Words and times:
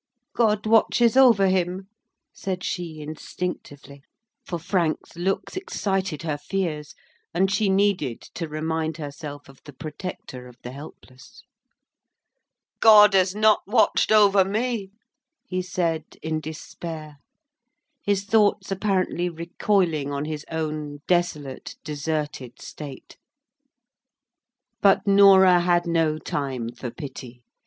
"God 0.33 0.65
watches 0.65 1.15
over 1.15 1.47
him," 1.47 1.87
said 2.33 2.63
she 2.63 3.01
instinctively; 3.01 4.01
for 4.43 4.57
Frank's 4.57 5.15
looks 5.15 5.55
excited 5.55 6.23
her 6.23 6.39
fears, 6.39 6.95
and 7.35 7.51
she 7.51 7.69
needed 7.69 8.19
to 8.33 8.47
remind 8.47 8.97
herself 8.97 9.47
of 9.47 9.61
the 9.63 9.73
Protector 9.73 10.47
of 10.47 10.55
the 10.63 10.71
helpless. 10.71 11.43
"God 12.79 13.13
has 13.13 13.35
not 13.35 13.61
watched 13.67 14.11
over 14.11 14.43
me," 14.43 14.89
he 15.45 15.61
said, 15.61 16.17
in 16.23 16.39
despair; 16.39 17.19
his 18.03 18.23
thoughts 18.23 18.71
apparently 18.71 19.29
recoiling 19.29 20.11
on 20.11 20.25
his 20.25 20.43
own 20.49 21.01
desolate, 21.05 21.75
deserted 21.83 22.59
state. 22.59 23.17
But 24.81 25.05
Norah 25.05 25.59
had 25.59 25.85
no 25.85 26.17
time 26.17 26.69
for 26.69 26.89
pity. 26.89 27.43